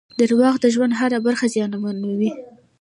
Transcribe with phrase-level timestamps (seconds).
[0.19, 2.31] •دروغ د ژوند هره برخه زیانمنوي.